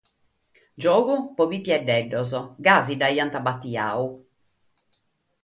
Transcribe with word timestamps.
Giogu 0.85 1.17
pro 1.35 1.45
pitzinneddos, 1.51 2.31
gasi 2.69 2.93
lu 3.03 3.39
batijeint. 3.45 4.09